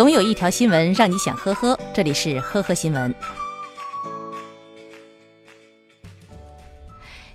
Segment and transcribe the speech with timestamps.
[0.00, 3.14] 总有一条新闻让你想呵呵，这里是呵呵新闻。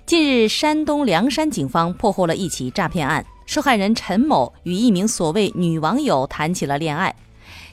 [0.04, 7.14] 近日，山东梁山警方破获了一起诈骗案，受害人陈某与一名所谓女网友谈起了恋爱。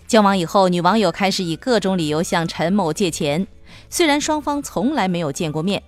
[0.06, 3.48] 交往以后，女网友开始以各种理由向陈某借钱，
[3.90, 5.82] 虽然双方从来没有见过面，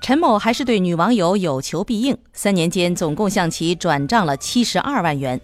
[0.00, 5.40] 陈某还是对女网友有求必应，三年间总共向其转账了七十二万元。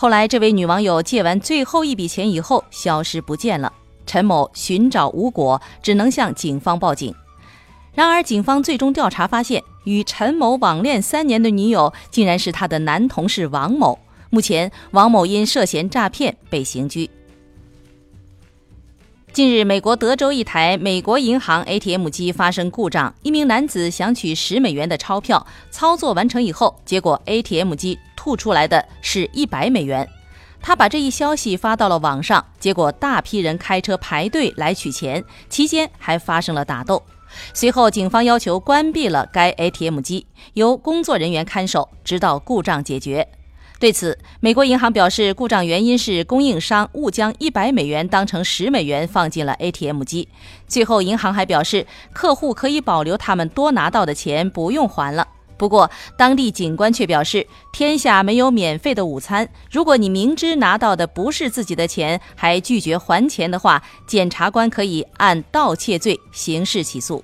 [0.00, 3.70] 后来，这位女网友借完最后一笔钱以后消失不见了，
[4.06, 7.14] 陈某寻找无果，只能向警方报警。
[7.92, 13.98] 然而，警方最终调查发现，与陈某网恋三年的女友竟然是他的男同事王某。
[14.30, 17.10] 目前，王某因涉嫌诈骗被刑拘。
[19.34, 30.06] 近日，美国德州一台美国银行 ATM 机发生故障，一名男子想取十美元的钞票，操作完成以后，结果 ATM 机吐出来的是一百美元。
[30.60, 37.02] 他把这一消息发到了网上，结果大批人开车排队来取钱，期间还发生了打斗。
[37.54, 43.26] 随后，警方要求关闭了该 ATM 机，由工作人员看守，直到故障解决。
[43.78, 50.28] 对此，美国银行表示，故障原因是供应商误将一百美元当成十美元放进了 ATM 机。
[50.68, 55.26] 最后，银行还表示，客户可以保留他们多拿到的钱，不用还了。
[55.60, 59.46] 不过，当地警官却表示，天下没有免费的午餐。
[59.70, 67.22] 如果你明知拿到的不是自己的钱，还拒绝还钱的话，检察官可以按盗窃罪刑事起诉。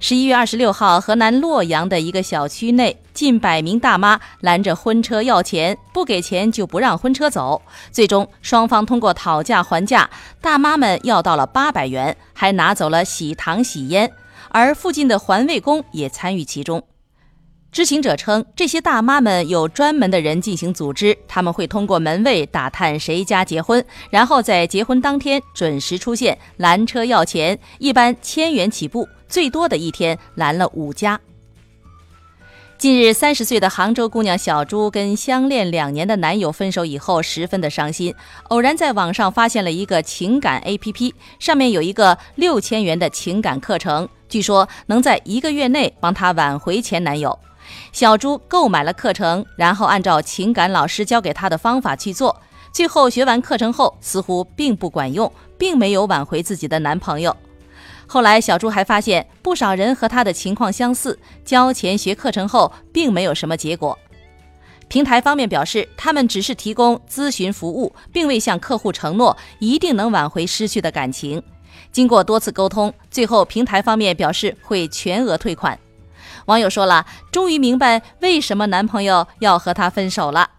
[0.00, 7.60] 十一月二十六号，河南洛阳的一个小区内，近百名大妈拦着婚车要钱，不给钱就不让婚车走。
[7.90, 10.08] 最终，双方通过讨价还价，
[10.40, 14.10] 大妈们要到了八百元，还拿走了喜糖喜烟。
[14.50, 16.82] 而附近的环卫工也参与其中。
[17.70, 31.20] 知情者称，这些大妈们有专门的人进行组织，他们会通过门卫打探谁家结婚，然后在结婚当天准时出现拦车要钱，一般千元起步，最多的一天拦了五家。
[32.78, 38.14] 近日，三十岁的杭州姑娘小朱跟相恋两年的男友分手以后，十分的伤心。
[38.50, 47.38] 偶然在网上发现了一个情感 APP，上面有一个六千元的情感课程，据说能在一个月内帮她挽回前男友。
[47.92, 52.34] 小朱购买了课程，然后按照情感老师教给她的方法去做，
[52.72, 57.36] 最后学完课程后，似乎并不管用，并没有挽回自己的男朋友。
[58.06, 63.98] 后来，小朱还发现不少人和他的情况相似，交钱学课程后并没有什么结果。
[64.88, 71.42] 平台方面表示，他们只是提供咨询服务，并未向客户承诺一定能挽回失去的感情。
[71.92, 75.78] 经过多次沟通，最后平台方面表示会全额退款。
[76.46, 80.50] 网友说了，终于明白为什么男朋友要和她分手了。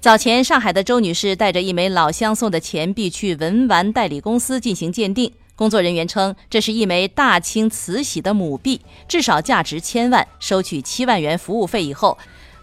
[0.00, 5.32] 早前，上海的周女士带着一枚老乡送的钱币去文玩代理公司进行鉴定。
[5.56, 10.26] 工作人员称，这是一枚大清慈禧的母币，至少价值千万。
[10.40, 12.18] 收取七万元服务费以后，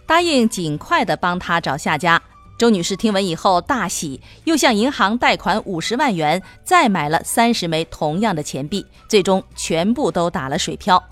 [0.06, 2.22] 答应尽快的帮他找下家。
[2.62, 11.04] 周女士听闻以后大喜，又向银行贷款五十万元，再买了三十枚同样的钱币，最终全部都打了水漂。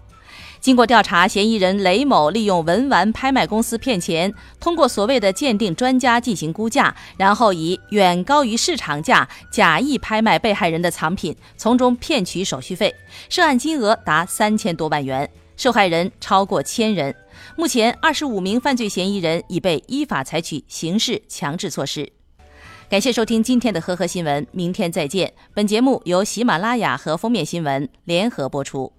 [0.60, 12.94] 经过调查，嫌疑人雷某利用文玩拍卖公司骗钱，通过所谓的鉴定专家进行估价，然后以远高于市场价假意拍卖被害人的藏品，从中骗取手续费，
[13.28, 15.28] 涉案金额达三千多万元，
[15.60, 17.14] 受害人超过千人。
[17.58, 22.10] 目前，二十五名犯罪嫌疑人已被依法采取刑事强制措施。
[22.90, 25.34] 感谢收听今天的呵呵新闻，明天再见。
[25.54, 28.94] 本节目由喜马拉雅和封面新闻联合播出。